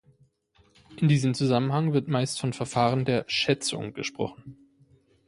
In 0.97 1.09
diesem 1.09 1.35
Zusammenhang 1.35 1.93
wird 1.93 2.07
meist 2.07 2.39
von 2.39 2.53
Verfahren 2.53 3.05
der 3.05 3.23
"Schätzung" 3.27 3.93
gesprochen. 3.93 4.57